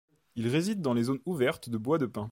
[0.35, 2.27] Il réside dans les zones ouvertes de bois de pins.